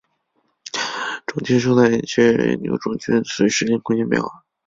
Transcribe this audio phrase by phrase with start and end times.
[1.27, 4.43] 种群生态学研究种群的随时间和空间的变化。